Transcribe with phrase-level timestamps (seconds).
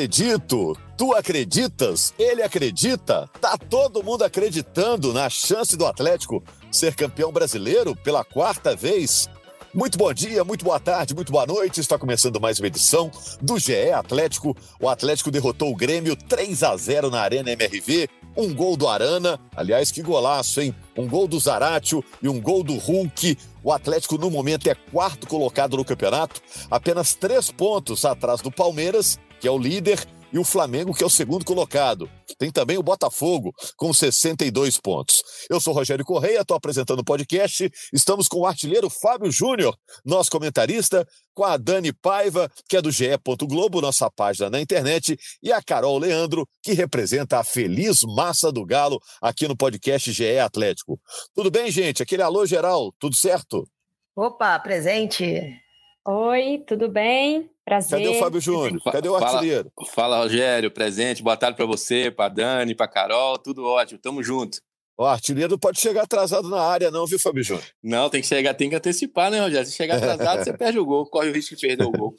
[0.00, 7.30] Acredito, tu acreditas, ele acredita, tá todo mundo acreditando na chance do Atlético ser campeão
[7.30, 9.28] brasileiro pela quarta vez.
[9.74, 11.80] Muito bom dia, muito boa tarde, muito boa noite.
[11.80, 13.10] Está começando mais uma edição
[13.42, 14.56] do GE Atlético.
[14.80, 18.08] O Atlético derrotou o Grêmio 3 a 0 na Arena MRV.
[18.34, 20.74] Um gol do Arana, aliás, que golaço, hein?
[20.96, 23.36] Um gol do Zaratio e um gol do Hulk.
[23.62, 29.18] O Atlético, no momento, é quarto colocado no campeonato, apenas três pontos atrás do Palmeiras
[29.40, 32.08] que é o líder, e o Flamengo, que é o segundo colocado.
[32.38, 35.22] Tem também o Botafogo, com 62 pontos.
[35.48, 37.70] Eu sou Rogério Correia, estou apresentando o podcast.
[37.92, 42.90] Estamos com o artilheiro Fábio Júnior, nosso comentarista, com a Dani Paiva, que é do
[42.90, 43.10] GE.
[43.42, 48.64] Globo, nossa página na internet, e a Carol Leandro, que representa a feliz massa do
[48.64, 51.00] Galo aqui no podcast GE Atlético.
[51.34, 52.02] Tudo bem, gente?
[52.02, 53.66] Aquele alô geral, tudo certo?
[54.14, 55.60] Opa, presente.
[56.06, 57.50] Oi, tudo bem?
[57.62, 57.98] Prazer.
[57.98, 58.82] Cadê o Fábio Júnior?
[58.84, 59.70] Cadê o artilheiro?
[59.76, 61.22] Fala, fala Rogério, presente.
[61.22, 63.36] Boa tarde para você, para Dani, para Carol.
[63.36, 64.58] Tudo ótimo, tamo junto.
[64.98, 67.64] O artilheiro não pode chegar atrasado na área, não, viu, Fábio Júnior?
[67.82, 69.66] Não, tem que chegar, tem que antecipar, né, Rogério?
[69.66, 72.14] Se chegar atrasado, você perde o gol, corre o risco de perder o gol.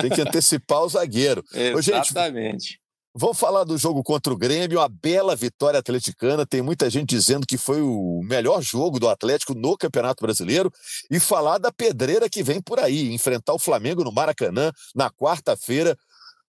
[0.00, 1.44] tem que antecipar o zagueiro.
[1.52, 1.76] Exatamente.
[1.76, 2.81] Ô, gente,
[3.14, 6.46] Vamos falar do jogo contra o Grêmio, a bela vitória atleticana.
[6.46, 10.72] Tem muita gente dizendo que foi o melhor jogo do Atlético no Campeonato Brasileiro.
[11.10, 15.94] E falar da pedreira que vem por aí, enfrentar o Flamengo no Maracanã na quarta-feira.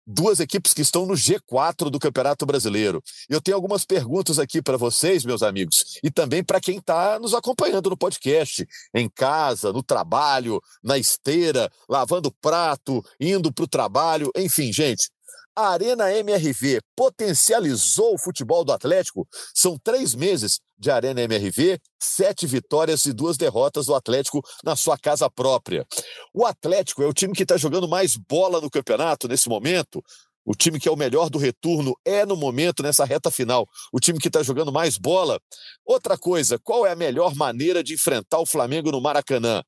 [0.08, 3.03] Duas equipes que estão no G4 do Campeonato Brasileiro.
[3.28, 7.34] Eu tenho algumas perguntas aqui para vocês, meus amigos, e também para quem está nos
[7.34, 14.31] acompanhando no podcast, em casa, no trabalho, na esteira, lavando prato, indo para o trabalho,
[14.35, 15.09] enfim, gente.
[15.56, 19.28] A Arena MRV potencializou o futebol do Atlético.
[19.53, 24.97] São três meses de Arena MRV, sete vitórias e duas derrotas do Atlético na sua
[24.97, 25.86] casa própria.
[26.34, 30.03] O Atlético é o time que está jogando mais bola no campeonato nesse momento.
[30.44, 34.00] O time que é o melhor do retorno é, no momento, nessa reta final, o
[34.00, 35.40] time que está jogando mais bola.
[35.86, 39.63] Outra coisa, qual é a melhor maneira de enfrentar o Flamengo no Maracanã?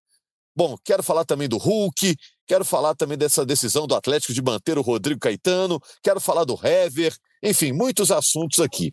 [0.55, 2.15] Bom, quero falar também do Hulk,
[2.47, 6.57] quero falar também dessa decisão do Atlético de manter o Rodrigo Caetano, quero falar do
[6.65, 8.91] Hever, enfim, muitos assuntos aqui.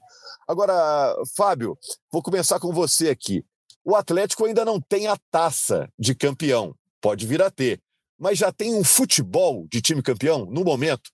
[0.49, 1.79] Agora, Fábio,
[2.11, 3.45] vou começar com você aqui.
[3.85, 7.81] O Atlético ainda não tem a taça de campeão, pode vir a ter,
[8.19, 11.11] mas já tem um futebol de time campeão no momento?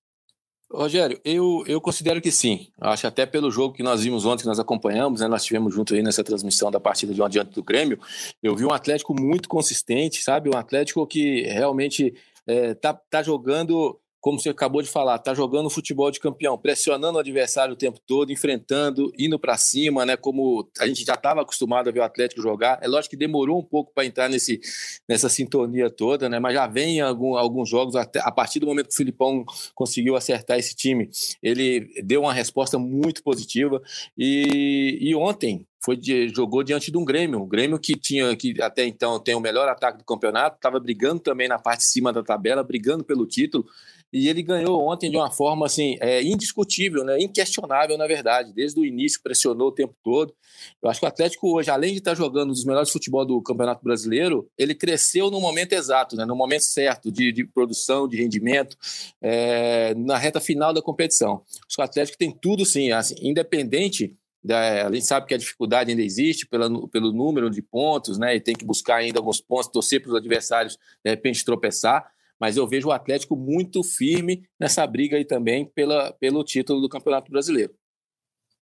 [0.71, 2.69] Rogério, eu, eu considero que sim.
[2.79, 5.95] Acho até pelo jogo que nós vimos ontem, que nós acompanhamos, né, nós tivemos junto
[5.95, 7.99] aí nessa transmissão da partida de um adiante do Grêmio,
[8.43, 10.51] eu vi um Atlético muito consistente, sabe?
[10.51, 12.15] Um Atlético que realmente
[12.47, 17.17] é, tá, tá jogando como você acabou de falar, tá jogando futebol de campeão, pressionando
[17.17, 20.17] o adversário o tempo todo, enfrentando, indo para cima, né?
[20.17, 22.79] Como a gente já estava acostumado a ver o Atlético jogar.
[22.83, 24.61] É lógico que demorou um pouco para entrar nesse,
[25.09, 26.41] nessa sintonia toda, né?
[26.41, 30.17] Mas já vem algum, alguns jogos, até, a partir do momento que o Filipão conseguiu
[30.17, 31.09] acertar esse time,
[31.43, 33.81] ele deu uma resposta muito positiva.
[34.17, 38.61] E, e ontem, foi de, jogou diante de um Grêmio, um Grêmio que tinha que
[38.61, 42.13] até então tem o melhor ataque do campeonato, estava brigando também na parte de cima
[42.13, 43.65] da tabela, brigando pelo título,
[44.13, 48.81] e ele ganhou ontem de uma forma assim é, indiscutível, né, inquestionável na verdade, desde
[48.81, 50.35] o início pressionou o tempo todo.
[50.83, 53.85] Eu acho que o Atlético hoje, além de estar jogando os melhores futebol do Campeonato
[53.85, 58.77] Brasileiro, ele cresceu no momento exato, né, no momento certo de, de produção, de rendimento,
[59.21, 61.43] é, na reta final da competição.
[61.67, 64.17] Acho que o Atlético tem tudo sim, assim, independente
[64.51, 68.37] a gente sabe que a dificuldade ainda existe pela, pelo número de pontos, né?
[68.37, 72.11] E tem que buscar ainda alguns pontos, torcer para os adversários de repente tropeçar.
[72.41, 76.89] Mas eu vejo o Atlético muito firme nessa briga aí também pela, pelo título do
[76.89, 77.75] Campeonato Brasileiro.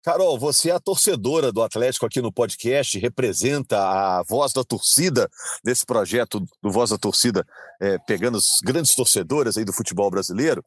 [0.04, 5.30] Carol, você é a torcedora do Atlético aqui no podcast, representa a voz da torcida
[5.64, 7.46] nesse projeto do Voz da Torcida,
[7.82, 10.62] é, pegando os grandes torcedores aí do futebol brasileiro.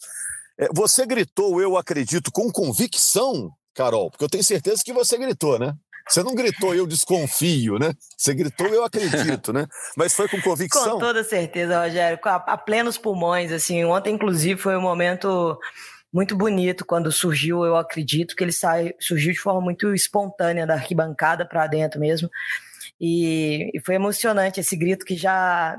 [0.58, 4.10] É, você gritou, eu acredito, com convicção Carol?
[4.10, 5.74] Porque eu tenho certeza que você gritou, né?
[6.08, 7.92] Você não gritou eu desconfio, né?
[8.16, 9.66] Você gritou eu acredito, né?
[9.96, 10.92] Mas foi com convicção.
[10.92, 13.84] Com toda certeza, Rogério, a, a plenos pulmões, assim.
[13.84, 15.58] Ontem, inclusive, foi um momento
[16.12, 20.74] muito bonito quando surgiu, eu acredito que ele sai, surgiu de forma muito espontânea da
[20.74, 22.30] arquibancada para dentro mesmo.
[23.00, 25.78] E, e, foi emocionante esse grito que já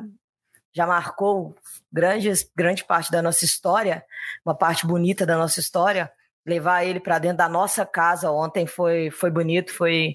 [0.75, 1.55] já marcou
[1.91, 4.03] grande, grande parte da nossa história,
[4.45, 6.11] uma parte bonita da nossa história
[6.47, 10.13] levar ele para dentro da nossa casa ontem foi, foi bonito, foi,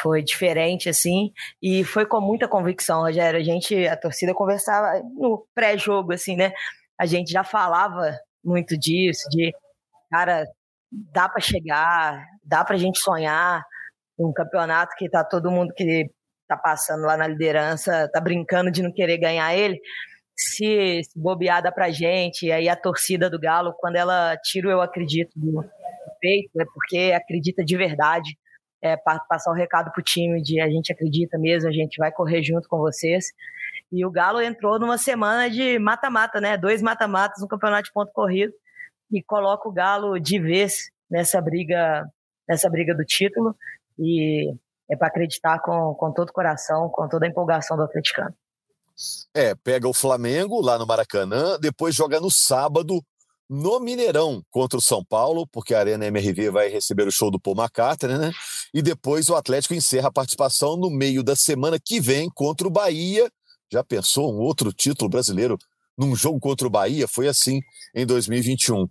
[0.00, 1.32] foi diferente, assim,
[1.62, 3.40] e foi com muita convicção, Rogério.
[3.40, 6.52] A gente, a torcida conversava no pré-jogo, assim, né?
[6.98, 9.52] A gente já falava muito disso, de
[10.10, 10.46] cara,
[10.90, 13.62] dá para chegar, dá para a gente sonhar
[14.18, 16.10] um campeonato que tá todo mundo que
[16.46, 19.80] tá passando lá na liderança, tá brincando de não querer ganhar ele
[20.40, 24.70] se, se bobear pra gente, e aí a torcida do Galo, quando ela tira o
[24.70, 25.64] eu acredito do
[26.20, 28.36] peito, é porque acredita de verdade,
[28.82, 32.42] é, passar o recado pro time de a gente acredita mesmo, a gente vai correr
[32.42, 33.26] junto com vocês.
[33.92, 36.56] E o Galo entrou numa semana de mata-mata, né?
[36.56, 38.52] Dois mata-matas no campeonato de ponto corrido
[39.12, 42.06] e coloca o Galo de vez nessa briga,
[42.48, 43.54] nessa briga do título.
[43.98, 44.54] E
[44.90, 48.34] é para acreditar com, com todo o coração, com toda a empolgação do atleticano.
[49.34, 53.02] É, pega o Flamengo lá no Maracanã, depois joga no sábado
[53.50, 57.40] no Mineirão contra o São Paulo, porque a Arena MRV vai receber o show do
[57.40, 58.32] Paul McCartney, né?
[58.72, 62.70] E depois o Atlético encerra a participação no meio da semana que vem contra o
[62.70, 63.28] Bahia.
[63.72, 65.58] Já pensou um outro título brasileiro
[65.98, 67.08] num jogo contra o Bahia?
[67.08, 67.60] Foi assim
[67.92, 68.86] em 2021.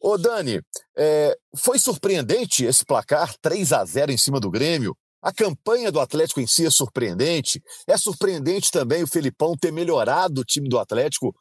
[0.00, 0.60] Ô Dani,
[0.96, 4.96] é, foi surpreendente esse placar 3 a 0 em cima do Grêmio?
[5.24, 7.62] A campanha do Atlético em si é surpreendente.
[7.88, 11.34] É surpreendente também o Felipão ter melhorado o time do Atlético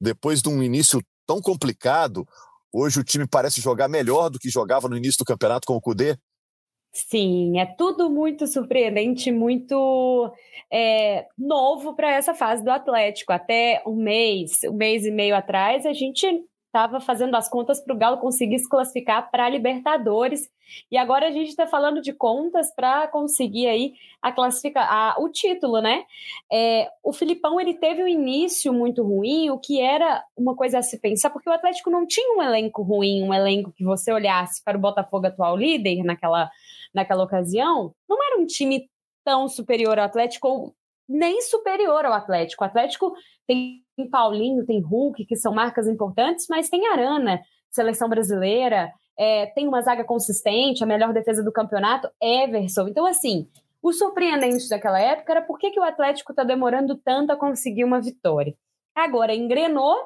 [0.00, 2.26] depois de um início tão complicado.
[2.72, 5.80] Hoje o time parece jogar melhor do que jogava no início do campeonato com o
[5.80, 6.16] Cudê.
[6.90, 10.34] Sim, é tudo muito surpreendente, muito
[10.68, 13.32] é, novo para essa fase do Atlético.
[13.32, 16.26] Até um mês, um mês e meio atrás, a gente
[16.68, 20.48] estava fazendo as contas para o Galo conseguir se classificar para a Libertadores.
[20.92, 25.30] E agora a gente está falando de contas para conseguir aí a classificar a, o
[25.30, 26.04] título, né?
[26.52, 30.82] É, o Filipão ele teve um início muito ruim, o que era uma coisa a
[30.82, 34.62] se pensar, porque o Atlético não tinha um elenco ruim, um elenco que você olhasse
[34.62, 36.50] para o Botafogo atual líder naquela,
[36.94, 38.90] naquela ocasião, não era um time
[39.24, 40.74] tão superior ao Atlético,
[41.08, 42.62] nem superior ao Atlético.
[42.62, 43.14] O Atlético
[43.48, 47.40] tem Paulinho, tem Hulk, que são marcas importantes, mas tem Arana,
[47.70, 52.86] seleção brasileira, é, tem uma zaga consistente, a melhor defesa do campeonato, Everson.
[52.86, 53.48] Então, assim,
[53.82, 57.84] o surpreendente daquela época era por que, que o Atlético está demorando tanto a conseguir
[57.84, 58.54] uma vitória.
[58.94, 59.96] Agora, engrenou,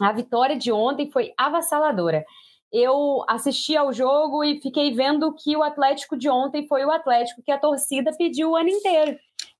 [0.00, 2.24] a vitória de ontem foi avassaladora.
[2.72, 7.42] Eu assisti ao jogo e fiquei vendo que o Atlético de ontem foi o Atlético
[7.42, 9.16] que a torcida pediu o ano inteiro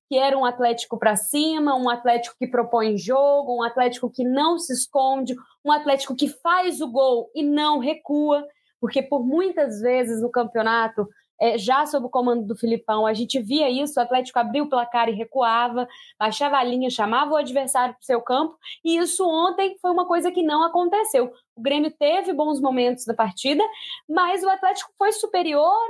[0.09, 4.57] que era um Atlético para cima, um Atlético que propõe jogo, um Atlético que não
[4.57, 8.45] se esconde, um Atlético que faz o gol e não recua,
[8.79, 11.07] porque por muitas vezes no campeonato,
[11.39, 14.69] é, já sob o comando do Filipão, a gente via isso, o Atlético abria o
[14.69, 15.87] placar e recuava,
[16.17, 20.07] baixava a linha, chamava o adversário para o seu campo, e isso ontem foi uma
[20.07, 21.31] coisa que não aconteceu.
[21.55, 23.63] O Grêmio teve bons momentos da partida,
[24.09, 25.87] mas o Atlético foi superior,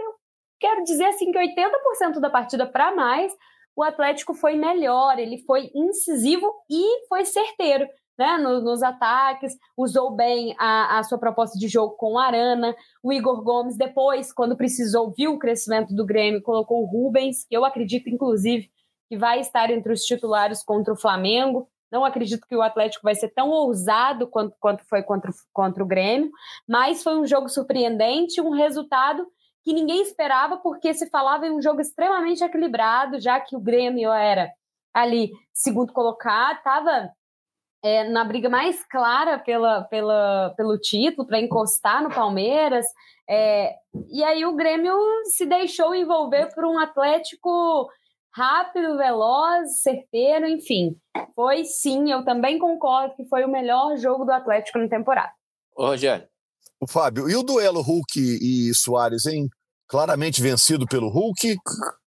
[0.59, 3.31] quero dizer assim que 80% da partida para mais,
[3.77, 7.87] o Atlético foi melhor, ele foi incisivo e foi certeiro.
[8.17, 12.75] Né, nos, nos, ataques, usou bem a, a, sua proposta de jogo com o Arana,
[13.03, 17.55] o Igor Gomes, depois, quando precisou, viu o crescimento do Grêmio, colocou o Rubens, que
[17.55, 18.71] eu acredito, inclusive,
[19.07, 21.69] que vai estar entre os titulares contra o Flamengo.
[21.91, 25.87] Não acredito que o Atlético vai ser tão ousado quanto, quanto foi contra, contra o
[25.87, 26.31] Grêmio,
[26.67, 29.27] mas foi um jogo surpreendente, um resultado
[29.67, 34.09] que ninguém esperava, porque se falava em um jogo extremamente equilibrado, já que o Grêmio
[34.13, 34.49] era
[34.93, 37.09] ali segundo colocado, estava
[37.83, 42.85] é, na briga mais clara pela, pela, pelo título, para encostar no Palmeiras.
[43.29, 43.73] É,
[44.09, 44.95] e aí o Grêmio
[45.25, 47.89] se deixou envolver por um Atlético
[48.33, 50.95] rápido, veloz, certeiro, enfim.
[51.35, 55.33] Foi sim, eu também concordo que foi o melhor jogo do Atlético na temporada.
[55.75, 56.25] Ô, Rogério.
[56.79, 59.49] O Fábio, e o duelo Hulk e Soares, hein?
[59.87, 61.57] Claramente vencido pelo Hulk?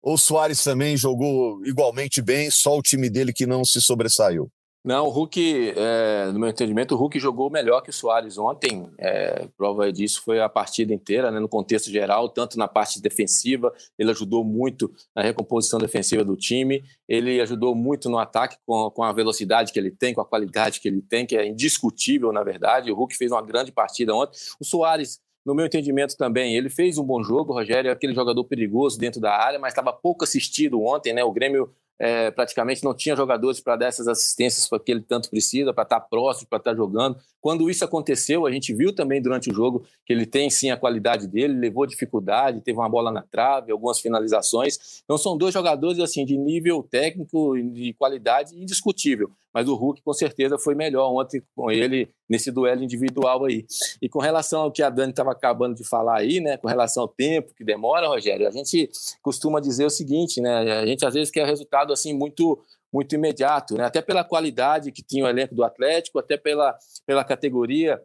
[0.02, 4.50] Ou Soares também jogou igualmente bem, só o time dele que não se sobressaiu?
[4.84, 8.88] Não, o Hulk, é, no meu entendimento, o Hulk jogou melhor que o Soares ontem.
[8.96, 13.70] É, prova disso foi a partida inteira, né, no contexto geral, tanto na parte defensiva,
[13.98, 19.02] ele ajudou muito na recomposição defensiva do time, ele ajudou muito no ataque com, com
[19.02, 22.42] a velocidade que ele tem, com a qualidade que ele tem, que é indiscutível, na
[22.42, 22.90] verdade.
[22.90, 24.38] O Hulk fez uma grande partida ontem.
[24.58, 28.44] O Soares no meu entendimento também, ele fez um bom jogo, Rogério é aquele jogador
[28.44, 31.24] perigoso dentro da área, mas estava pouco assistido ontem, né?
[31.24, 35.72] O Grêmio é, praticamente não tinha jogadores para dar essas assistências que ele tanto precisa,
[35.72, 37.16] para estar próximo, para estar jogando.
[37.40, 40.76] Quando isso aconteceu, a gente viu também durante o jogo que ele tem sim a
[40.76, 45.00] qualidade dele, levou dificuldade, teve uma bola na trave, algumas finalizações.
[45.02, 49.30] Então são dois jogadores assim de nível técnico e de qualidade indiscutível.
[49.52, 53.64] Mas o Hulk com certeza foi melhor ontem com ele nesse duelo individual aí.
[54.00, 57.02] E com relação ao que a Dani estava acabando de falar aí, né, com relação
[57.04, 58.88] ao tempo que demora, Rogério, a gente
[59.22, 62.58] costuma dizer o seguinte, né, a gente às vezes quer resultado assim muito
[62.90, 63.84] muito imediato, né?
[63.84, 66.74] até pela qualidade que tinha o elenco do Atlético, até pela,
[67.06, 68.00] pela categoria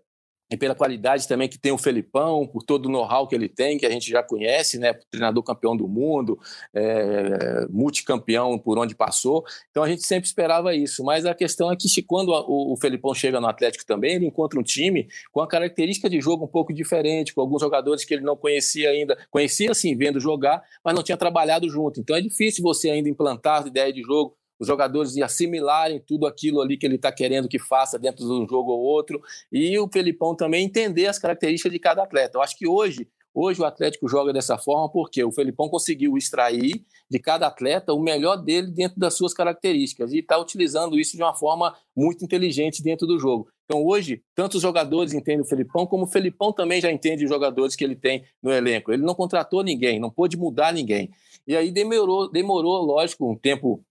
[0.54, 3.76] e pela qualidade também que tem o Felipão, por todo o know-how que ele tem,
[3.76, 4.94] que a gente já conhece, né?
[5.10, 6.38] Treinador campeão do mundo,
[6.72, 9.44] é, multicampeão por onde passou.
[9.72, 11.04] Então a gente sempre esperava isso.
[11.04, 14.60] Mas a questão é que quando o, o Felipão chega no Atlético também, ele encontra
[14.60, 18.24] um time com a característica de jogo um pouco diferente, com alguns jogadores que ele
[18.24, 22.00] não conhecia ainda, conhecia assim, vendo jogar, mas não tinha trabalhado junto.
[22.00, 26.62] Então é difícil você ainda implantar a ideia de jogo os jogadores assimilarem tudo aquilo
[26.62, 29.90] ali que ele está querendo que faça dentro de um jogo ou outro, e o
[29.92, 32.38] Felipão também entender as características de cada atleta.
[32.38, 36.84] Eu acho que hoje, hoje o Atlético joga dessa forma porque o Felipão conseguiu extrair
[37.10, 41.24] de cada atleta o melhor dele dentro das suas características e está utilizando isso de
[41.24, 43.48] uma forma muito inteligente dentro do jogo.
[43.66, 47.30] Então hoje, tanto os jogadores entendem o Felipão, como o Felipão também já entende os
[47.30, 48.92] jogadores que ele tem no elenco.
[48.92, 51.10] Ele não contratou ninguém, não pôde mudar ninguém.
[51.48, 53.84] E aí demorou, demorou, lógico, um tempo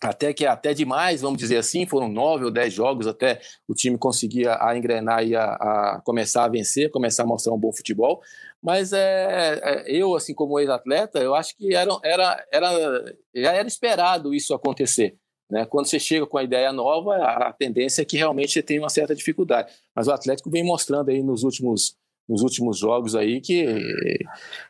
[0.00, 3.98] até que até demais, vamos dizer assim, foram nove ou dez jogos até o time
[3.98, 8.22] conseguir a, engrenar e a, a, começar a vencer, começar a mostrar um bom futebol.
[8.62, 13.66] Mas é, é eu, assim como ex-atleta, eu acho que era, era, era, já era
[13.66, 15.16] esperado isso acontecer.
[15.50, 15.64] Né?
[15.64, 18.80] Quando você chega com a ideia nova, a, a tendência é que realmente você tenha
[18.80, 19.72] uma certa dificuldade.
[19.94, 21.96] Mas o Atlético vem mostrando aí nos últimos
[22.28, 23.64] nos últimos jogos aí que,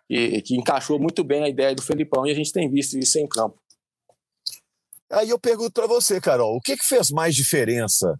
[0.08, 3.18] que, que encaixou muito bem a ideia do Felipão e a gente tem visto isso
[3.18, 3.60] em campo.
[5.10, 8.18] Aí eu pergunto para você, Carol, o que, que fez mais diferença?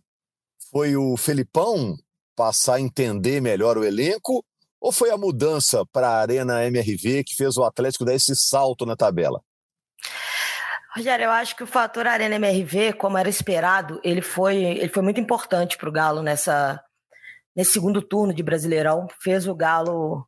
[0.70, 1.96] Foi o Felipão
[2.34, 4.44] passar a entender melhor o elenco
[4.80, 8.86] ou foi a mudança para a Arena MRV que fez o Atlético dar esse salto
[8.86, 9.42] na tabela?
[10.96, 15.02] Rogério, eu acho que o fator Arena MRV, como era esperado, ele foi, ele foi
[15.02, 16.82] muito importante para o Galo nessa,
[17.54, 19.06] nesse segundo turno de Brasileirão.
[19.20, 20.26] Fez o Galo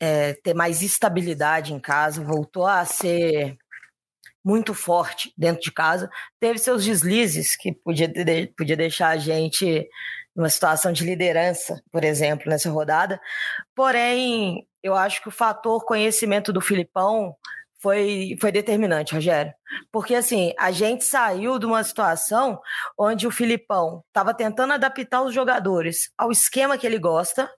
[0.00, 3.56] é, ter mais estabilidade em casa, voltou a ser
[4.46, 6.08] muito forte dentro de casa.
[6.38, 8.08] Teve seus deslizes que podia,
[8.56, 9.88] podia deixar a gente
[10.36, 13.20] numa situação de liderança, por exemplo, nessa rodada.
[13.74, 17.34] Porém, eu acho que o fator conhecimento do Filipão
[17.82, 19.52] foi, foi determinante, Rogério.
[19.90, 22.60] Porque, assim, a gente saiu de uma situação
[22.96, 27.50] onde o Filipão estava tentando adaptar os jogadores ao esquema que ele gosta,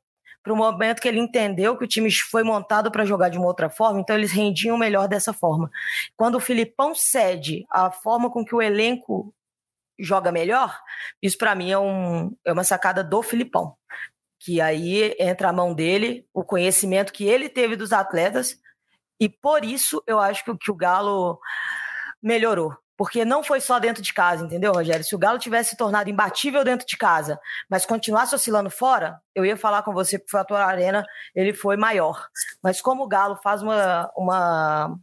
[0.49, 3.47] para o momento que ele entendeu que o time foi montado para jogar de uma
[3.47, 5.71] outra forma, então eles rendiam melhor dessa forma.
[6.17, 9.35] Quando o Filipão cede a forma com que o elenco
[9.99, 10.81] joga melhor,
[11.21, 13.77] isso para mim é, um, é uma sacada do Filipão.
[14.41, 18.59] Que aí entra a mão dele, o conhecimento que ele teve dos atletas,
[19.21, 21.39] e por isso eu acho que, que o Galo
[22.23, 25.05] melhorou porque não foi só dentro de casa, entendeu, Rogério?
[25.05, 27.39] Se o Galo tivesse se tornado imbatível dentro de casa,
[27.71, 31.77] mas continuasse oscilando fora, eu ia falar com você que o fator arena ele foi
[31.77, 32.27] maior.
[32.61, 34.99] Mas como o Galo faz uma, uma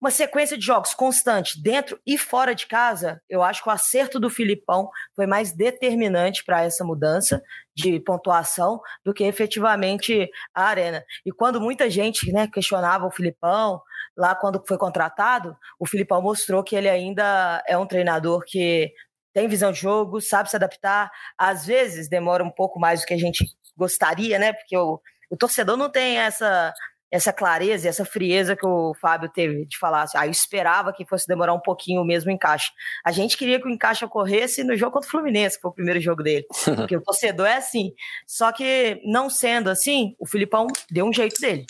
[0.00, 4.18] uma sequência de jogos constante dentro e fora de casa, eu acho que o acerto
[4.18, 7.42] do Filipão foi mais determinante para essa mudança
[7.76, 11.04] de pontuação do que efetivamente a Arena.
[11.24, 13.80] E quando muita gente né, questionava o Filipão,
[14.16, 18.90] lá quando foi contratado, o Filipão mostrou que ele ainda é um treinador que
[19.34, 23.14] tem visão de jogo, sabe se adaptar, às vezes demora um pouco mais do que
[23.14, 23.44] a gente
[23.76, 24.52] gostaria, né?
[24.52, 26.72] Porque o, o torcedor não tem essa
[27.10, 30.92] essa clareza e essa frieza que o Fábio teve de falar assim, ah, eu esperava
[30.92, 32.70] que fosse demorar um pouquinho o mesmo encaixe.
[33.04, 35.74] A gente queria que o encaixe ocorresse no jogo contra o Fluminense, que foi o
[35.74, 36.46] primeiro jogo dele.
[36.76, 37.92] Porque o torcedor é assim.
[38.26, 41.64] Só que, não sendo assim, o Filipão deu um jeito dele.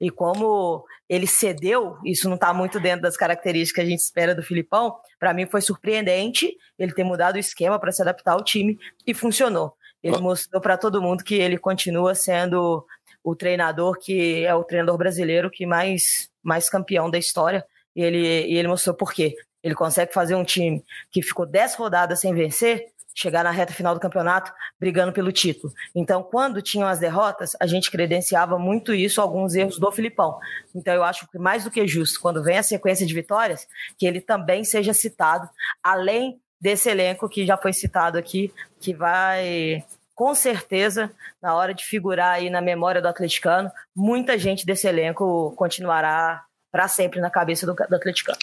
[0.00, 4.34] E como ele cedeu, isso não está muito dentro das características que a gente espera
[4.34, 8.42] do Filipão, para mim foi surpreendente ele ter mudado o esquema para se adaptar ao
[8.42, 9.74] time e funcionou.
[10.02, 12.86] Ele mostrou para todo mundo que ele continua sendo
[13.22, 17.64] o treinador que é o treinador brasileiro que mais, mais campeão da história.
[17.94, 19.34] E ele, e ele mostrou por quê.
[19.62, 23.94] Ele consegue fazer um time que ficou 10 rodadas sem vencer, chegar na reta final
[23.94, 25.72] do campeonato brigando pelo título.
[25.94, 30.38] Então, quando tinham as derrotas, a gente credenciava muito isso, alguns erros do Filipão.
[30.74, 33.66] Então, eu acho que mais do que justo, quando vem a sequência de vitórias,
[33.98, 35.48] que ele também seja citado,
[35.82, 39.84] além desse elenco que já foi citado aqui, que vai
[40.20, 41.10] com certeza,
[41.40, 46.86] na hora de figurar aí na memória do atleticano, muita gente desse elenco continuará para
[46.88, 48.36] sempre na cabeça do, do atleticano.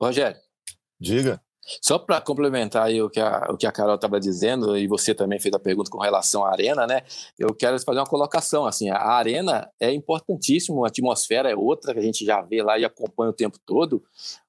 [0.00, 0.36] Rogério.
[0.98, 1.40] Diga.
[1.80, 5.14] Só para complementar aí o que a, o que a Carol estava dizendo, e você
[5.14, 7.02] também fez a pergunta com relação à arena, né?
[7.38, 8.66] Eu quero fazer uma colocação.
[8.66, 12.80] Assim, a arena é importantíssimo, a atmosfera é outra que a gente já vê lá
[12.80, 14.02] e acompanha o tempo todo,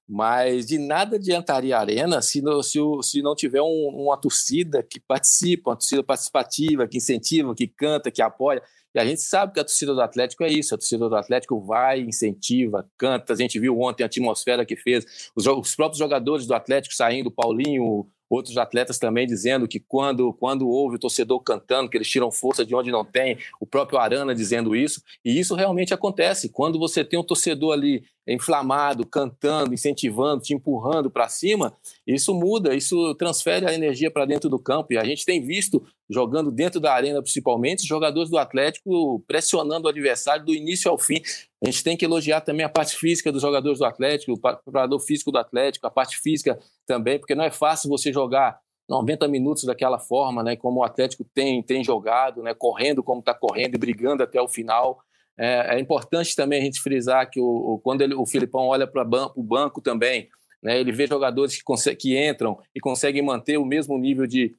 [0.07, 4.83] Mas de nada adiantaria a Arena se não, se, se não tiver um, uma torcida
[4.83, 8.61] que participa, uma torcida participativa, que incentiva, que canta, que apoia.
[8.93, 10.75] E a gente sabe que a torcida do Atlético é isso.
[10.75, 13.33] A torcida do Atlético vai, incentiva, canta.
[13.33, 15.31] A gente viu ontem a atmosfera que fez.
[15.35, 20.67] Os, os próprios jogadores do Atlético saindo, Paulinho, outros atletas também dizendo que quando, quando
[20.67, 24.33] houve o torcedor cantando, que eles tiram força de onde não tem, o próprio Arana
[24.33, 26.49] dizendo isso, e isso realmente acontece.
[26.49, 31.73] Quando você tem um torcedor ali inflamado, cantando, incentivando, te empurrando para cima,
[32.07, 34.93] isso muda, isso transfere a energia para dentro do campo.
[34.93, 39.89] E a gente tem visto, jogando dentro da arena principalmente, jogadores do Atlético pressionando o
[39.89, 41.21] adversário do início ao fim.
[41.61, 44.99] A gente tem que elogiar também a parte física dos jogadores do Atlético, o preparador
[44.99, 49.63] físico do Atlético, a parte física também, porque não é fácil você jogar 90 minutos
[49.63, 53.77] daquela forma, né, como o Atlético tem, tem jogado, né, correndo como está correndo e
[53.77, 54.99] brigando até o final.
[55.37, 58.85] É, é, importante também a gente frisar que o, o quando ele, o Filipão olha
[58.85, 60.29] para ban o banco também,
[60.61, 64.55] né, ele vê jogadores que, que entram e conseguem manter o mesmo nível de,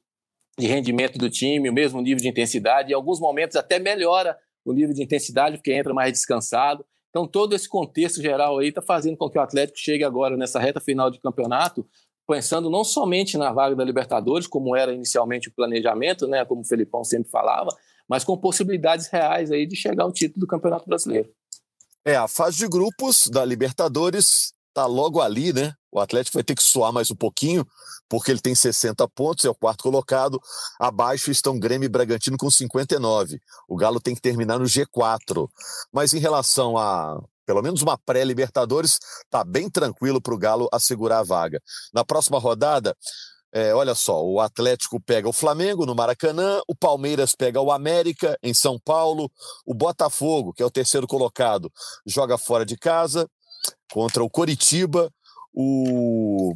[0.57, 4.73] de rendimento do time, o mesmo nível de intensidade, em alguns momentos até melhora o
[4.73, 6.85] nível de intensidade, porque entra mais descansado.
[7.09, 10.59] Então, todo esse contexto geral aí está fazendo com que o Atlético chegue agora nessa
[10.59, 11.87] reta final de campeonato,
[12.27, 16.65] pensando não somente na vaga da Libertadores, como era inicialmente o planejamento, né, como o
[16.65, 17.69] Felipão sempre falava,
[18.07, 21.29] mas com possibilidades reais aí de chegar ao título do Campeonato Brasileiro.
[22.03, 25.73] É, a fase de grupos da Libertadores está logo ali, né?
[25.95, 27.65] O Atlético vai ter que suar mais um pouquinho,
[28.09, 30.41] porque ele tem 60 pontos, é o quarto colocado.
[30.77, 33.39] Abaixo estão Grêmio e Bragantino com 59.
[33.65, 35.47] O Galo tem que terminar no G4.
[35.93, 38.97] Mas em relação a pelo menos uma pré-Libertadores,
[39.29, 41.61] tá bem tranquilo para o Galo assegurar a vaga.
[41.93, 42.97] Na próxima rodada,
[43.53, 48.35] é, olha só, o Atlético pega o Flamengo no Maracanã, o Palmeiras pega o América
[48.41, 49.31] em São Paulo,
[49.63, 51.71] o Botafogo, que é o terceiro colocado,
[52.03, 53.29] joga fora de casa
[53.93, 55.11] contra o Coritiba,
[55.55, 56.53] o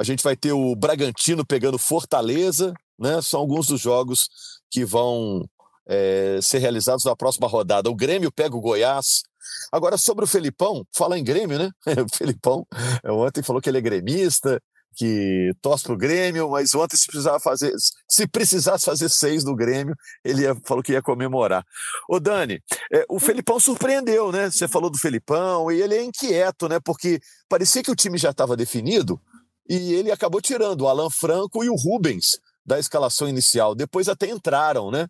[0.00, 3.20] a gente vai ter o Bragantino pegando Fortaleza, né?
[3.20, 4.30] São alguns dos jogos
[4.70, 5.46] que vão
[5.86, 7.90] é, ser realizados na próxima rodada.
[7.90, 9.22] O Grêmio pega o Goiás.
[9.70, 11.70] Agora, sobre o Felipão, fala em Grêmio, né?
[12.02, 12.66] O Felipão
[13.04, 14.58] ontem falou que ele é gremista,
[14.96, 17.72] que torce o Grêmio, mas ontem se precisava fazer,
[18.08, 21.64] se precisasse fazer seis do Grêmio, ele ia, falou que ia comemorar.
[22.08, 22.60] Ô Dani,
[22.92, 24.50] é, o Felipão surpreendeu, né?
[24.50, 26.80] Você falou do Felipão e ele é inquieto, né?
[26.80, 29.20] Porque parecia que o time já estava definido
[29.68, 33.74] e ele acabou tirando o Alan Franco e o Rubens da escalação inicial.
[33.74, 35.06] Depois até entraram, né?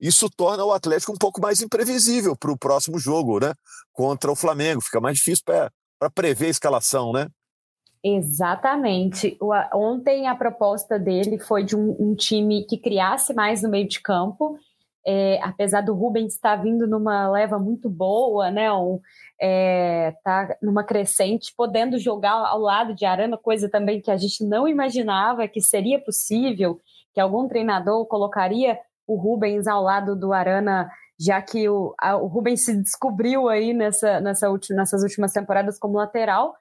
[0.00, 3.52] Isso torna o Atlético um pouco mais imprevisível para o próximo jogo, né?
[3.92, 4.80] Contra o Flamengo.
[4.80, 7.28] Fica mais difícil para prever a escalação, né?
[8.02, 9.36] Exatamente.
[9.74, 14.00] Ontem a proposta dele foi de um, um, time que criasse mais no meio de
[14.00, 14.58] campo.
[15.06, 18.72] É, apesar do Rubens estar vindo numa leva muito boa, né?
[18.72, 19.00] Um,
[19.40, 24.44] é, tá numa crescente, podendo jogar ao lado de Arana, coisa também que a gente
[24.44, 26.80] não imaginava que seria possível,
[27.14, 32.26] que algum treinador colocaria o Rubens ao lado do Arana, já que o, a, o
[32.26, 36.54] Rubens se descobriu aí nessa, nessa nessas últimas temporadas como lateral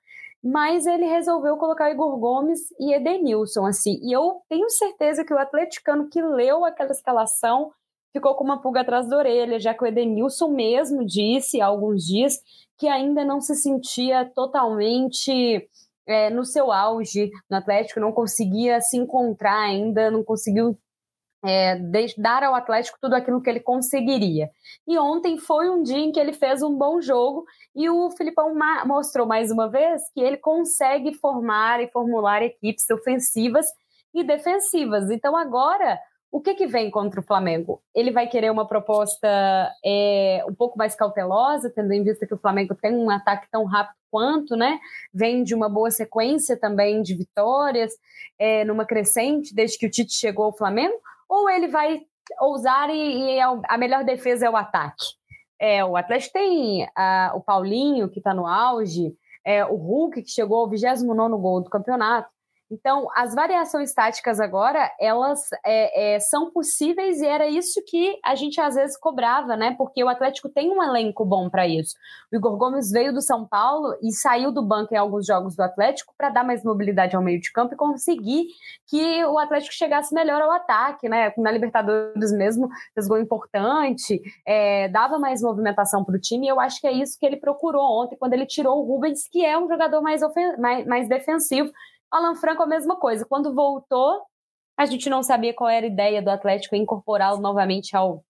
[0.43, 3.99] mas ele resolveu colocar Igor Gomes e Edenilson, assim.
[4.01, 7.71] E eu tenho certeza que o atleticano que leu aquela escalação
[8.13, 12.03] ficou com uma pulga atrás da orelha, já que o Edenilson mesmo disse há alguns
[12.03, 12.39] dias
[12.77, 15.67] que ainda não se sentia totalmente
[16.07, 20.77] é, no seu auge no Atlético, não conseguia se encontrar ainda, não conseguiu
[21.45, 21.79] é,
[22.17, 24.49] dar ao Atlético tudo aquilo que ele conseguiria.
[24.87, 28.53] E ontem foi um dia em que ele fez um bom jogo e o Filipão
[28.85, 33.65] mostrou mais uma vez que ele consegue formar e formular equipes ofensivas
[34.13, 35.09] e defensivas.
[35.09, 35.99] Então agora
[36.31, 37.81] o que, que vem contra o Flamengo?
[37.93, 39.27] Ele vai querer uma proposta
[39.83, 43.65] é, um pouco mais cautelosa, tendo em vista que o Flamengo tem um ataque tão
[43.65, 44.79] rápido quanto, né?
[45.11, 47.93] Vem de uma boa sequência também de vitórias,
[48.37, 50.95] é, numa crescente desde que o Tite chegou ao Flamengo,
[51.29, 52.01] ou ele vai
[52.41, 55.05] ousar e, e a melhor defesa é o ataque?
[55.61, 59.13] É, o Atlético tem uh, o Paulinho, que está no auge,
[59.45, 62.29] é, o Hulk, que chegou ao 29 gol do campeonato.
[62.71, 68.35] Então, as variações táticas agora, elas é, é, são possíveis e era isso que a
[68.35, 69.73] gente às vezes cobrava, né?
[69.75, 71.95] Porque o Atlético tem um elenco bom para isso.
[72.31, 75.63] O Igor Gomes veio do São Paulo e saiu do banco em alguns jogos do
[75.63, 78.45] Atlético para dar mais mobilidade ao meio de campo e conseguir
[78.87, 81.33] que o Atlético chegasse melhor ao ataque, né?
[81.37, 86.59] Na Libertadores mesmo, fez gol importante, é, dava mais movimentação para o time e eu
[86.59, 89.57] acho que é isso que ele procurou ontem quando ele tirou o Rubens, que é
[89.57, 90.21] um jogador mais,
[90.59, 91.71] mais, mais defensivo
[92.11, 93.25] Alan Franco, a mesma coisa.
[93.25, 94.21] Quando voltou,
[94.77, 98.23] a gente não sabia qual era a ideia do Atlético incorporá-lo novamente ao,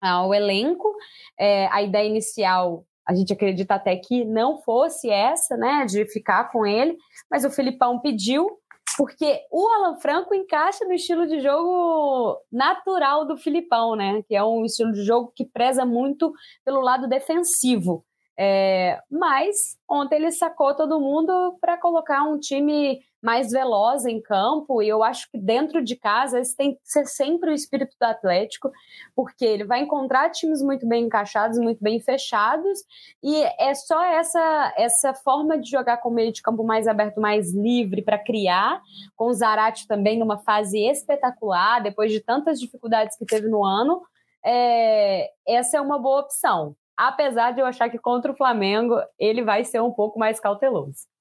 [0.00, 0.92] ao elenco.
[1.38, 6.50] É, a ideia inicial a gente acredita até que não fosse essa, né, de ficar
[6.50, 6.96] com ele,
[7.30, 8.58] mas o Filipão pediu,
[8.96, 14.44] porque o Alan Franco encaixa no estilo de jogo natural do Filipão, né, que é
[14.44, 16.32] um estilo de jogo que preza muito
[16.64, 18.04] pelo lado defensivo.
[18.38, 24.82] É, mas ontem ele sacou todo mundo para colocar um time mais veloz em campo,
[24.82, 28.04] e eu acho que dentro de casa esse tem que ser sempre o espírito do
[28.04, 28.70] Atlético,
[29.14, 32.80] porque ele vai encontrar times muito bem encaixados, muito bem fechados,
[33.22, 37.20] e é só essa essa forma de jogar com o meio de campo mais aberto,
[37.20, 38.80] mais livre para criar,
[39.14, 44.02] com o Zarate também numa fase espetacular, depois de tantas dificuldades que teve no ano,
[44.44, 46.74] é, essa é uma boa opção.
[46.96, 51.11] Apesar de eu achar que contra o Flamengo ele vai ser um pouco mais cauteloso.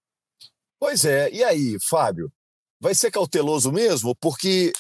[0.82, 2.34] Pois é, e aí, Fábio?
[2.80, 4.16] Vai ser cauteloso mesmo?
[4.16, 4.74] Porque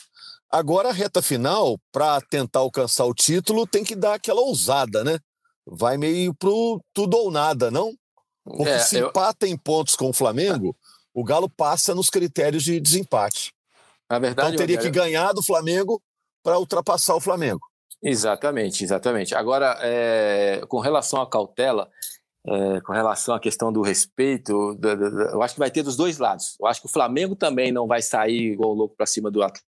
[0.50, 5.20] agora a reta final, para tentar alcançar o título, tem que dar aquela ousada, né?
[5.64, 7.94] Vai meio pro tudo ou nada, não?
[8.44, 9.10] Porque é, se eu...
[9.10, 10.76] empata em pontos com o Flamengo,
[11.14, 13.54] o Galo passa nos critérios de desempate.
[14.10, 16.02] Na verdade, então teria que ganhar do Flamengo
[16.42, 17.62] para ultrapassar o Flamengo.
[18.02, 19.36] Exatamente, exatamente.
[19.36, 21.92] Agora, é, com relação à cautela,
[22.46, 25.84] é, com relação à questão do respeito, do, do, do, eu acho que vai ter
[25.84, 26.58] dos dois lados.
[26.60, 29.70] Eu acho que o Flamengo também não vai sair igual louco para cima do Atlético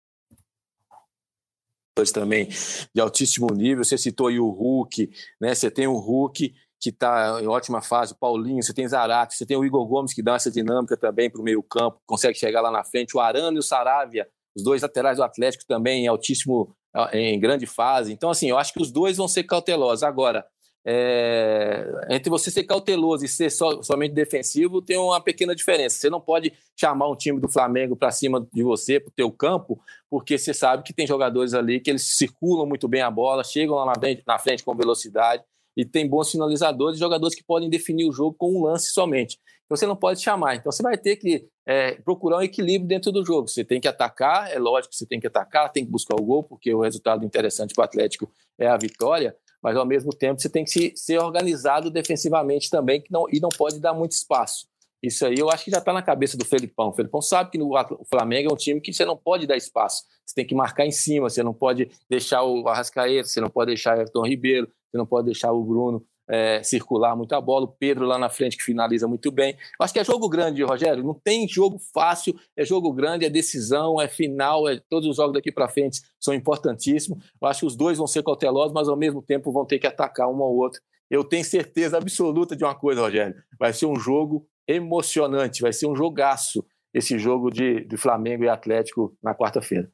[2.14, 2.48] também
[2.96, 3.84] de altíssimo nível.
[3.84, 5.54] Você citou aí o Hulk, né?
[5.54, 9.46] Você tem o Hulk que está em ótima fase, o Paulinho, você tem Zarate, você
[9.46, 12.60] tem o Igor Gomes que dá essa dinâmica também para o meio campo, consegue chegar
[12.60, 16.08] lá na frente, o Arano e o Saravia, os dois laterais do Atlético também em
[16.08, 16.76] altíssimo,
[17.14, 18.12] em grande fase.
[18.12, 20.02] Então, assim, eu acho que os dois vão ser cautelosos.
[20.02, 20.44] Agora,
[20.86, 25.98] é, entre você ser cauteloso e ser so, somente defensivo, tem uma pequena diferença.
[25.98, 29.32] Você não pode chamar um time do Flamengo para cima de você, para o teu
[29.32, 33.44] campo, porque você sabe que tem jogadores ali que eles circulam muito bem a bola,
[33.44, 35.44] chegam lá na frente, na frente com velocidade
[35.78, 39.40] e tem bons finalizadores, jogadores que podem definir o jogo com um lance somente.
[39.66, 40.56] Então você não pode chamar.
[40.56, 43.48] Então você vai ter que é, procurar um equilíbrio dentro do jogo.
[43.48, 46.24] Você tem que atacar, é lógico que você tem que atacar, tem que buscar o
[46.24, 50.42] gol, porque o resultado interessante para o Atlético é a vitória mas ao mesmo tempo
[50.42, 54.12] você tem que se, ser organizado defensivamente também que não, e não pode dar muito
[54.14, 54.68] espaço.
[55.02, 56.90] Isso aí eu acho que já está na cabeça do Felipão.
[56.90, 59.58] O Felipão sabe que no, o Flamengo é um time que você não pode dar
[59.58, 60.04] espaço.
[60.24, 63.68] Você tem que marcar em cima, você não pode deixar o Arrascaeta, você não pode
[63.70, 67.68] deixar o Everton Ribeiro, você não pode deixar o Bruno é, circular muita bola, o
[67.68, 69.58] Pedro lá na frente que finaliza muito bem.
[69.80, 71.04] Eu acho que é jogo grande, Rogério.
[71.04, 75.34] Não tem jogo fácil, é jogo grande, é decisão, é final, é, todos os jogos
[75.34, 77.22] daqui para frente são importantíssimos.
[77.42, 79.88] Eu acho que os dois vão ser cautelosos, mas ao mesmo tempo vão ter que
[79.88, 80.82] atacar um ao outro.
[81.10, 83.36] Eu tenho certeza absoluta de uma coisa, Rogério.
[83.60, 86.64] Vai ser um jogo emocionante, vai ser um jogaço
[86.94, 89.92] esse jogo de, de Flamengo e Atlético na quarta-feira.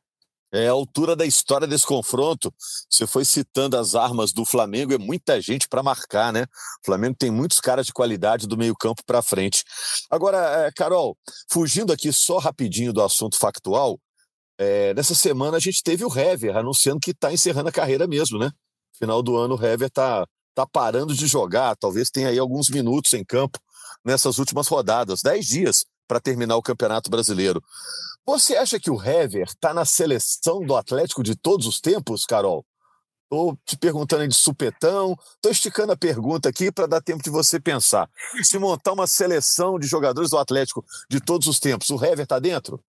[0.52, 2.54] É a altura da história desse confronto.
[2.90, 6.44] Você foi citando as armas do Flamengo, é muita gente para marcar, né?
[6.44, 9.64] O Flamengo tem muitos caras de qualidade do meio-campo para frente.
[10.10, 11.18] Agora, é, Carol,
[11.52, 14.00] fugindo aqui só rapidinho do assunto factual,
[14.58, 18.40] é, nessa semana a gente teve o Hever anunciando que está encerrando a carreira mesmo,
[18.40, 18.50] né?
[18.98, 23.14] Final do ano o Hever está tá parando de jogar, talvez tenha aí alguns minutos
[23.14, 23.60] em campo
[24.04, 27.64] nessas últimas rodadas, dez dias para terminar o Campeonato Brasileiro.
[28.26, 32.66] Você acha que o Hever está na seleção do Atlético de todos os tempos, Carol?
[33.24, 37.60] Estou te perguntando de supetão, estou esticando a pergunta aqui para dar tempo de você
[37.60, 38.10] pensar.
[38.42, 42.40] Se montar uma seleção de jogadores do Atlético de todos os tempos, o Hever está
[42.40, 42.82] dentro?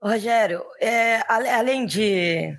[0.00, 2.56] Rogério, é, além de,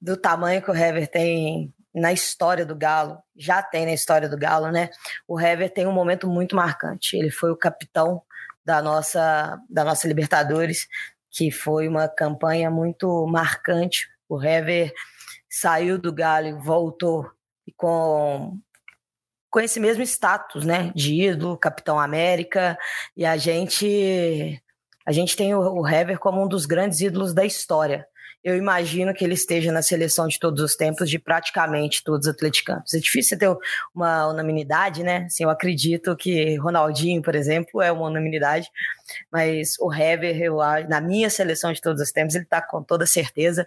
[0.00, 4.38] do tamanho que o Hever tem na história do Galo, já tem na história do
[4.38, 4.90] Galo, né?
[5.26, 7.16] O Hever tem um momento muito marcante.
[7.16, 8.22] Ele foi o capitão
[8.68, 10.86] da nossa, da nossa Libertadores,
[11.30, 14.06] que foi uma campanha muito marcante.
[14.28, 14.92] O Hever
[15.48, 17.30] saiu do Galo voltou
[17.78, 18.58] com,
[19.48, 22.78] com esse mesmo status, né, de ídolo, Capitão América,
[23.16, 24.62] e a gente
[25.06, 28.06] a gente tem o, o Hever como um dos grandes ídolos da história
[28.42, 32.32] eu imagino que ele esteja na seleção de todos os tempos de praticamente todos os
[32.32, 32.94] atleticanos.
[32.94, 33.48] É difícil ter
[33.94, 35.24] uma unanimidade, né?
[35.26, 38.70] Assim, eu acredito que Ronaldinho, por exemplo, é uma unanimidade,
[39.30, 43.06] mas o Hever, eu, na minha seleção de todos os tempos, ele está com toda
[43.06, 43.66] certeza.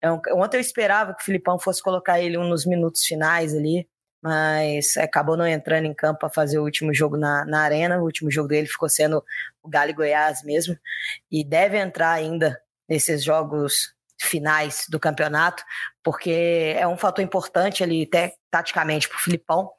[0.00, 3.88] É ontem eu esperava que o Filipão fosse colocar ele nos minutos finais ali,
[4.22, 7.98] mas acabou não entrando em campo para fazer o último jogo na, na arena.
[7.98, 9.22] O último jogo dele ficou sendo
[9.62, 10.78] o Galo e Goiás mesmo,
[11.30, 15.62] e deve entrar ainda nesses jogos finais do campeonato,
[16.02, 19.70] porque é um fator importante ali, até taticamente, para o Filipão.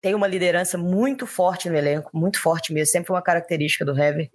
[0.00, 4.30] Tem uma liderança muito forte no elenco, muito forte mesmo, sempre uma característica do Hever.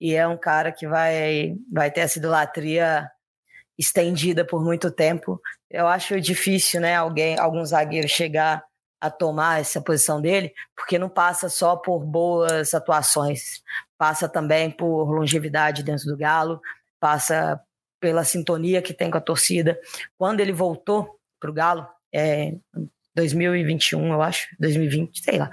[0.00, 3.10] E é um cara que vai, vai ter essa idolatria
[3.78, 5.40] estendida por muito tempo.
[5.70, 8.62] Eu acho difícil, né, alguém, algum zagueiro chegar
[9.00, 13.62] a tomar essa posição dele, porque não passa só por boas atuações,
[13.98, 16.60] passa também por longevidade dentro do Galo,
[16.98, 17.60] passa
[18.00, 19.78] pela sintonia que tem com a torcida.
[20.18, 22.54] Quando ele voltou para o Galo, é,
[23.14, 25.50] 2021, eu acho, 2020, sei lá,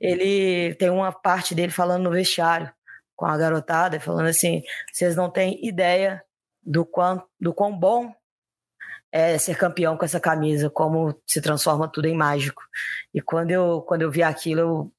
[0.00, 2.70] ele tem uma parte dele falando no vestiário
[3.16, 6.22] com a garotada, falando assim: vocês não têm ideia
[6.62, 8.12] do quão, do quão bom
[9.12, 12.60] é ser campeão com essa camisa, como se transforma tudo em mágico.
[13.12, 14.92] E quando eu, quando eu vi aquilo, eu,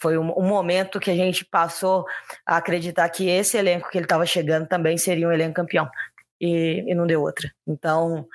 [0.00, 2.06] foi um, um, momento que a gente passou
[2.46, 5.86] a acreditar que esse elenco que ele estava chegando também seria um elenco campeão.
[6.40, 7.50] E, e não deu outra.
[7.66, 8.26] Então,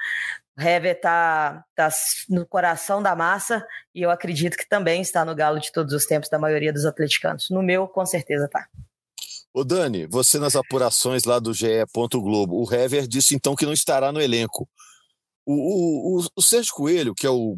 [0.58, 1.90] o Hever está tá
[2.30, 6.06] no coração da massa e eu acredito que também está no galo de todos os
[6.06, 7.50] tempos da maioria dos atleticanos.
[7.50, 8.68] No meu, com certeza tá.
[9.54, 11.68] Ô Dani, você nas apurações lá do GE.
[12.14, 14.68] Globo, o Hever disse então que não estará no elenco.
[15.46, 17.58] O, o, o, Sérgio Coelho, que é o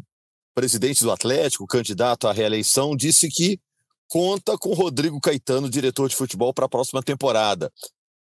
[0.54, 3.60] presidente do Atlético, candidato à reeleição, disse que
[4.08, 7.72] conta com Rodrigo Caetano, diretor de futebol, para a próxima temporada.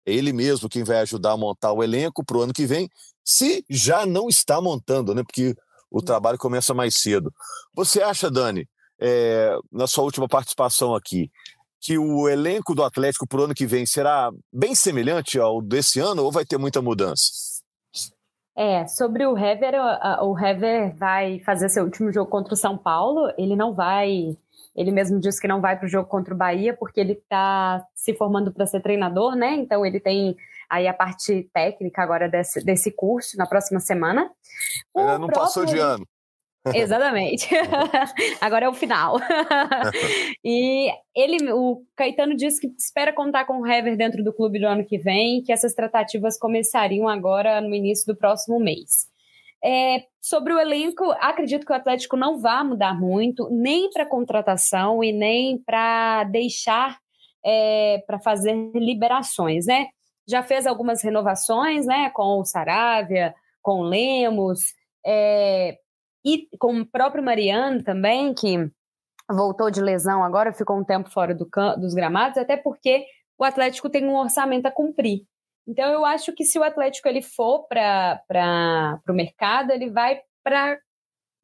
[0.06, 2.88] É ele mesmo quem vai ajudar a montar o elenco para o ano que vem,
[3.24, 5.22] se já não está montando, né?
[5.22, 5.54] Porque
[5.90, 6.04] o hum.
[6.04, 7.32] trabalho começa mais cedo.
[7.74, 8.68] Você acha, Dani,
[9.00, 11.30] é, na sua última participação aqui,
[11.80, 15.98] que o elenco do Atlético para o ano que vem será bem semelhante ao desse
[15.98, 17.50] ano ou vai ter muita mudança?
[18.54, 19.74] É, sobre o Hever,
[20.22, 23.32] o Hever vai fazer seu último jogo contra o São Paulo.
[23.38, 24.36] Ele não vai.
[24.74, 27.84] Ele mesmo disse que não vai para o jogo contra o Bahia porque ele está
[27.94, 29.54] se formando para ser treinador, né?
[29.54, 30.36] Então ele tem
[30.68, 34.30] aí a parte técnica agora desse, desse curso na próxima semana.
[34.94, 35.40] O não próprio...
[35.40, 36.06] passou de ano.
[36.74, 37.48] Exatamente.
[38.40, 39.16] Agora é o final.
[40.44, 44.66] e ele, o Caetano disse que espera contar com o Hever dentro do clube do
[44.66, 49.08] ano que vem, que essas tratativas começariam agora no início do próximo mês.
[49.62, 55.04] É, sobre o elenco, acredito que o Atlético não vai mudar muito, nem para contratação
[55.04, 56.98] e nem para deixar
[57.44, 59.86] é, para fazer liberações, né?
[60.28, 62.10] Já fez algumas renovações, né?
[62.10, 64.60] Com o Saravia, com o Lemos.
[65.04, 65.78] É,
[66.24, 68.70] e com o próprio Mariano também, que
[69.28, 73.04] voltou de lesão agora, ficou um tempo fora do dos gramados, até porque
[73.38, 75.22] o Atlético tem um orçamento a cumprir.
[75.70, 78.20] Então eu acho que se o Atlético ele for para
[79.08, 80.76] o mercado, ele vai para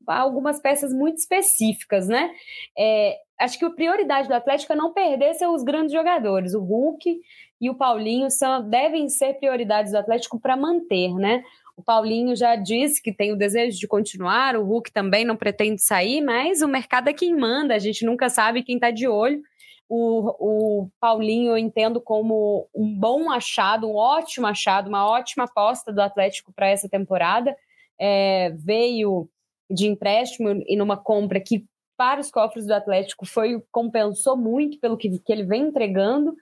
[0.04, 2.32] algumas peças muito específicas, né?
[2.76, 6.54] É, acho que a prioridade do Atlético é não perder seus grandes jogadores.
[6.54, 7.20] O Hulk
[7.60, 11.44] e o Paulinho são, devem ser prioridades do Atlético para manter, né?
[11.76, 15.80] O Paulinho já disse que tem o desejo de continuar, o Hulk também não pretende
[15.82, 19.40] sair, mas o mercado é quem manda, a gente nunca sabe quem está de olho.
[19.88, 25.92] O, o Paulinho eu entendo como um bom achado, um ótimo achado, uma ótima aposta
[25.92, 27.56] do Atlético para essa temporada.
[27.98, 29.28] É, veio
[29.70, 31.64] de empréstimo e numa compra que
[31.96, 36.36] para os cofres do Atlético foi compensou muito pelo que, que ele vem entregando.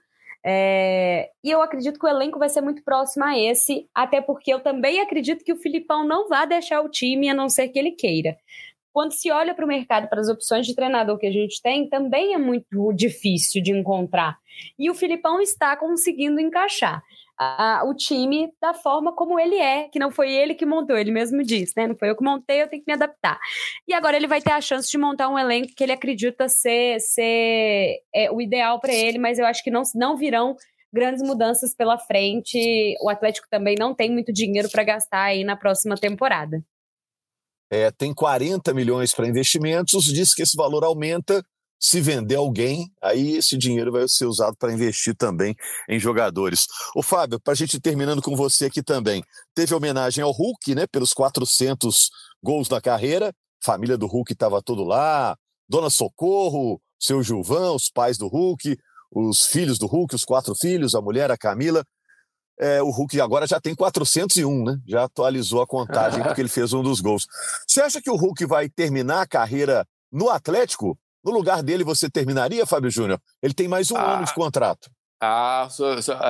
[0.47, 4.53] É, e eu acredito que o elenco vai ser muito próximo a esse, até porque
[4.53, 7.79] eu também acredito que o Filipão não vai deixar o time a não ser que
[7.79, 8.37] ele queira.
[8.95, 11.89] Quando se olha para o mercado, para as opções de treinador que a gente tem,
[11.89, 14.37] também é muito difícil de encontrar.
[14.79, 17.03] E o Filipão está conseguindo encaixar
[17.37, 21.11] a, o time da forma como ele é, que não foi ele que montou, ele
[21.11, 21.87] mesmo disse, né?
[21.87, 23.37] Não foi eu que montei, eu tenho que me adaptar.
[23.85, 27.01] E agora ele vai ter a chance de montar um elenco que ele acredita ser,
[27.01, 30.55] ser é, o ideal para ele, mas eu acho que não, não virão
[30.93, 32.95] grandes mudanças pela frente.
[33.01, 36.63] O Atlético também não tem muito dinheiro para gastar aí na próxima temporada.
[37.69, 41.43] É, tem 40 milhões para investimentos, diz que esse valor aumenta
[41.79, 45.55] se vender alguém, aí esse dinheiro vai ser usado para investir também
[45.89, 46.65] em jogadores.
[46.95, 49.23] O Fábio, para a gente terminando com você aqui também,
[49.53, 52.09] teve homenagem ao Hulk, né, pelos 400
[52.41, 55.35] gols na carreira, família do Hulk estava todo lá,
[55.67, 58.77] Dona Socorro, seu Gilvão, os pais do Hulk,
[59.11, 61.83] os filhos do Hulk, os quatro filhos, a mulher, a Camila.
[62.59, 64.79] É, o Hulk agora já tem 401, né?
[64.87, 67.27] Já atualizou a contagem porque ele fez um dos gols.
[67.67, 72.07] Você acha que o Hulk vai terminar a carreira no Atlético no lugar dele, você
[72.07, 73.19] terminaria, Fábio Júnior?
[73.41, 74.91] Ele tem mais um ah, ano de contrato.
[75.19, 75.67] Ah,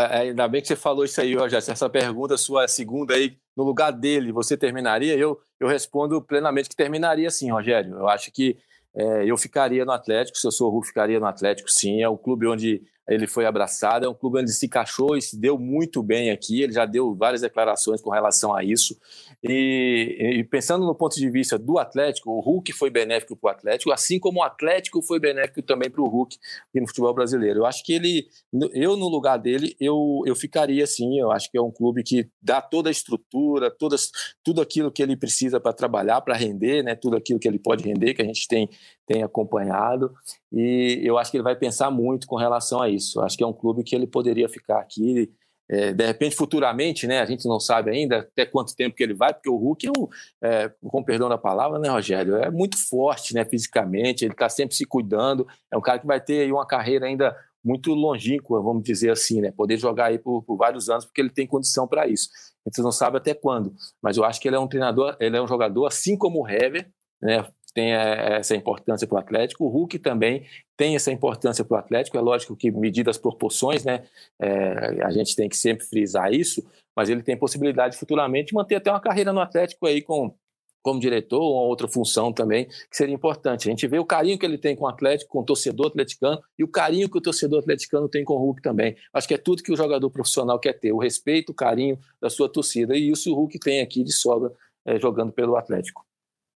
[0.10, 1.58] é, ainda bem que você falou isso aí, já.
[1.58, 5.18] Essa pergunta sua segunda aí, no lugar dele, você terminaria?
[5.18, 7.96] Eu, eu respondo plenamente que terminaria sim, Rogério.
[7.96, 8.58] Eu acho que
[8.96, 12.02] é, eu ficaria no Atlético, se eu sou o Hulk, ficaria no Atlético sim.
[12.02, 15.40] É o clube onde ele foi abraçado, é um clube onde se encaixou e se
[15.40, 16.62] deu muito bem aqui.
[16.62, 18.98] Ele já deu várias declarações com relação a isso.
[19.44, 23.52] E, e, pensando no ponto de vista do Atlético, o Hulk foi benéfico para o
[23.52, 26.38] Atlético, assim como o Atlético foi benéfico também para o Hulk
[26.74, 27.60] no futebol brasileiro.
[27.60, 28.28] Eu acho que ele,
[28.74, 31.20] eu no lugar dele, eu, eu ficaria assim.
[31.20, 34.10] Eu acho que é um clube que dá toda a estrutura, todas,
[34.44, 36.96] tudo aquilo que ele precisa para trabalhar, para render, né?
[36.96, 38.68] Tudo aquilo que ele pode render, que a gente tem
[39.06, 40.14] tem acompanhado
[40.52, 43.22] e eu acho que ele vai pensar muito com relação a isso.
[43.22, 45.32] Acho que é um clube que ele poderia ficar aqui
[45.68, 49.16] é, de repente, futuramente, né, a gente não sabe ainda até quanto tempo que ele
[49.16, 50.08] vai, porque o Hulk, é um,
[50.44, 54.76] é, com perdão da palavra, né, Rogério, é muito forte né, fisicamente, ele está sempre
[54.76, 59.10] se cuidando, é um cara que vai ter uma carreira ainda muito longínqua, vamos dizer
[59.10, 62.30] assim, né, poder jogar aí por, por vários anos, porque ele tem condição para isso.
[62.64, 65.36] A gente não sabe até quando, mas eu acho que ele é um treinador, ele
[65.36, 66.88] é um jogador, assim como o Hever,
[67.20, 67.44] né,
[67.76, 69.66] tem eh, essa importância para o Atlético.
[69.66, 70.46] O Hulk também
[70.78, 72.18] tem essa importância para o Atlético.
[72.18, 74.06] É lógico que, medidas proporções, né?
[74.40, 78.76] É, a gente tem que sempre frisar isso, mas ele tem possibilidade futuramente de manter
[78.76, 80.34] até uma carreira no Atlético aí com
[80.82, 83.68] como diretor ou outra função também, que seria importante.
[83.68, 86.40] A gente vê o carinho que ele tem com o Atlético, com o torcedor atleticano,
[86.60, 88.96] e o carinho que o torcedor atleticano tem com o Hulk também.
[89.12, 92.30] Acho que é tudo que o jogador profissional quer ter, o respeito, o carinho da
[92.30, 94.52] sua torcida, e isso o Hulk tem aqui de sobra
[94.86, 96.06] é, jogando pelo Atlético.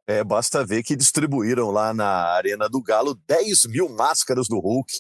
[0.08, 4.94] É, basta ver que distribuíram lá na Arena do Galo 10 mil máscaras do Hulk.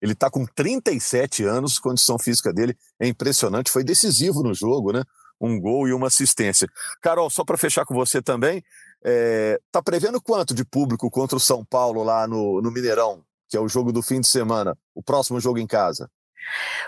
[0.00, 5.02] Ele está com 37 anos, condição física dele é impressionante, foi decisivo no jogo, né?
[5.40, 6.68] Um gol e uma assistência.
[7.00, 8.62] Carol, só para fechar com você também,
[9.04, 13.56] é, tá prevendo quanto de público contra o São Paulo lá no, no Mineirão, que
[13.56, 16.08] é o jogo do fim de semana, o próximo jogo em casa?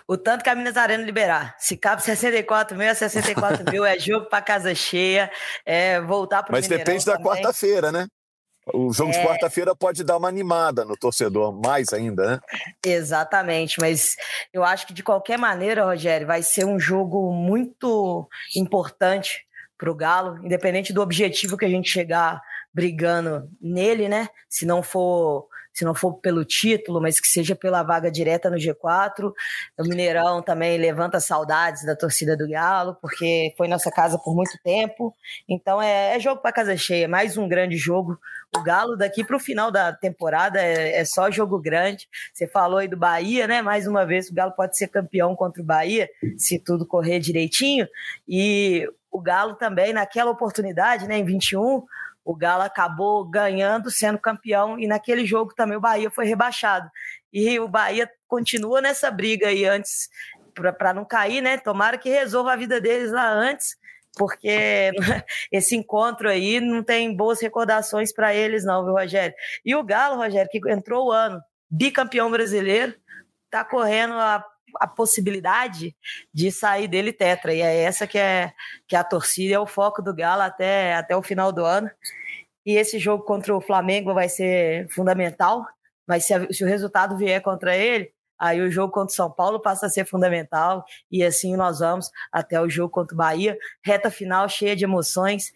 [0.07, 1.55] O tanto que a Minas Arena liberar.
[1.59, 5.31] Se cabe 64 mil, é 64 mil, é jogo para casa cheia,
[5.65, 8.07] é voltar para o Mas Mineirão depende da quarta-feira, né?
[8.73, 9.19] O jogo é...
[9.19, 12.41] de quarta-feira pode dar uma animada no torcedor, mais ainda, né?
[12.85, 14.17] Exatamente, mas
[14.53, 19.95] eu acho que de qualquer maneira, Rogério, vai ser um jogo muito importante para o
[19.95, 22.41] Galo, independente do objetivo que a gente chegar
[22.73, 24.29] brigando nele, né?
[24.49, 28.57] Se não for se não for pelo título, mas que seja pela vaga direta no
[28.57, 29.33] G4.
[29.79, 34.57] O Mineirão também levanta saudades da torcida do Galo, porque foi nossa casa por muito
[34.63, 35.13] tempo.
[35.49, 38.17] Então é, é jogo para casa cheia, mais um grande jogo.
[38.57, 42.09] O Galo daqui para o final da temporada é, é, só jogo grande.
[42.33, 43.61] Você falou aí do Bahia, né?
[43.61, 46.09] Mais uma vez, o Galo pode ser campeão contra o Bahia,
[46.39, 47.89] se tudo correr direitinho.
[48.29, 51.85] E o Galo também, naquela oportunidade, né, em 21,
[52.25, 56.91] o Galo acabou ganhando, sendo campeão, e naquele jogo também o Bahia foi rebaixado.
[57.33, 60.09] E o Bahia continua nessa briga aí antes,
[60.55, 61.59] para não cair, né?
[61.59, 63.77] Tomara que resolva a vida deles lá antes,
[64.17, 64.93] porque
[65.53, 69.35] esse encontro aí não tem boas recordações para eles, não, viu, Rogério?
[69.65, 72.95] E o Galo, Rogério, que entrou o ano bicampeão brasileiro,
[73.51, 74.45] tá correndo a
[74.81, 75.97] a possibilidade
[76.33, 77.55] de sair dele tetra.
[77.55, 78.53] E é essa que é,
[78.87, 81.91] que é a torcida, é o foco do Galo até, até o final do ano.
[82.67, 85.67] E esse jogo contra o Flamengo vai ser fundamental,
[86.07, 89.31] mas se, a, se o resultado vier contra ele, aí o jogo contra o São
[89.31, 93.57] Paulo passa a ser fundamental e assim nós vamos até o jogo contra o Bahia,
[93.85, 95.53] reta final cheia de emoções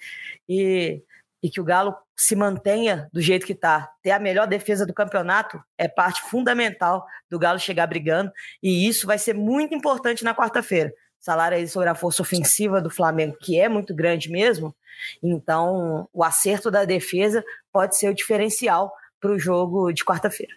[0.48, 1.02] e
[1.42, 3.92] e que o Galo se mantenha do jeito que está.
[4.02, 9.06] Ter a melhor defesa do campeonato é parte fundamental do Galo chegar brigando, e isso
[9.06, 10.92] vai ser muito importante na quarta-feira.
[11.20, 14.74] Salário aí sobre a força ofensiva do Flamengo, que é muito grande mesmo,
[15.22, 20.54] então o acerto da defesa pode ser o diferencial para o jogo de quarta-feira.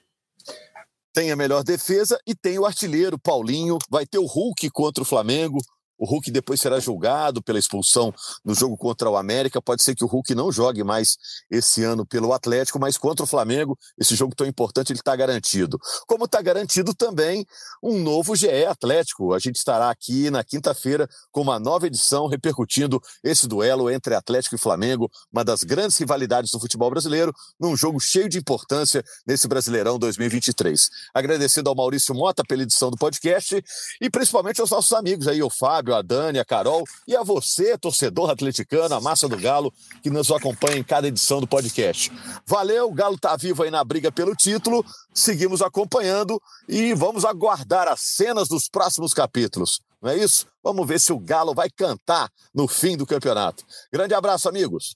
[1.13, 5.05] Tem a melhor defesa e tem o artilheiro Paulinho, vai ter o Hulk contra o
[5.05, 5.59] Flamengo,
[6.01, 8.11] o Hulk depois será julgado pela expulsão
[8.43, 9.61] no jogo contra o América.
[9.61, 11.15] Pode ser que o Hulk não jogue mais
[11.49, 15.79] esse ano pelo Atlético, mas contra o Flamengo, esse jogo tão importante, ele está garantido.
[16.07, 17.45] Como está garantido também
[17.83, 19.31] um novo GE Atlético.
[19.31, 24.55] A gente estará aqui na quinta-feira com uma nova edição repercutindo esse duelo entre Atlético
[24.55, 29.47] e Flamengo, uma das grandes rivalidades do futebol brasileiro, num jogo cheio de importância nesse
[29.47, 30.89] Brasileirão 2023.
[31.13, 33.63] Agradecendo ao Maurício Mota pela edição do podcast
[34.01, 37.23] e principalmente aos nossos amigos aí, o Fábio, Fábio, a Dani, a Carol e a
[37.23, 42.11] você, torcedor atleticano, a massa do Galo, que nos acompanha em cada edição do podcast.
[42.47, 47.87] Valeu, o Galo tá vivo aí na briga pelo título, seguimos acompanhando e vamos aguardar
[47.87, 49.81] as cenas dos próximos capítulos.
[50.01, 50.47] Não é isso?
[50.63, 53.63] Vamos ver se o Galo vai cantar no fim do campeonato.
[53.91, 54.95] Grande abraço, amigos.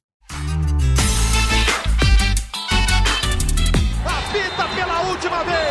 [4.76, 5.65] Pela última vez.